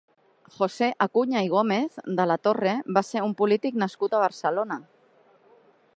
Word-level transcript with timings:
José 0.53 0.87
Acuña 1.05 1.43
i 1.47 1.51
Gómez 1.51 1.99
de 2.21 2.25
la 2.31 2.39
Torre 2.47 2.73
va 2.99 3.05
ser 3.13 3.25
un 3.29 3.37
polític 3.43 3.81
nascut 3.85 4.17
a 4.17 4.23
Barcelona. 4.27 4.83